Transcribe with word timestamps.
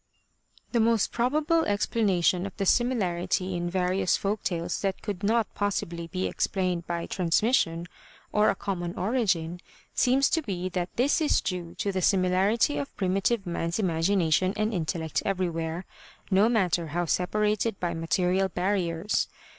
The 0.71 0.79
most 0.79 1.11
probable 1.11 1.63
explanation 1.65 2.47
of 2.47 2.57
the 2.57 2.65
similarity 2.65 3.55
in 3.55 3.69
various 3.69 4.17
folk 4.17 4.41
tales 4.41 4.81
that 4.81 5.03
could 5.03 5.21
not 5.21 5.53
possibly 5.53 6.07
be 6.07 6.25
explained 6.25 6.87
by 6.87 7.05
transmission 7.05 7.85
or 8.31 8.49
a 8.49 8.55
common 8.55 8.97
origin, 8.97 9.59
seems 9.93 10.27
to 10.31 10.41
be 10.41 10.69
that 10.69 10.95
this 10.95 11.21
is 11.21 11.39
due 11.39 11.75
to 11.75 11.91
the 11.91 12.01
similarity 12.01 12.79
of 12.79 12.97
primitive 12.97 13.45
man's 13.45 13.77
imagination 13.77 14.55
and 14.57 14.73
intellect 14.73 15.21
everywhere, 15.23 15.85
no 16.31 16.49
matter 16.49 16.87
how 16.87 17.05
separated 17.05 17.79
by 17.79 17.93
material 17.93 18.49
barriers. 18.49 19.27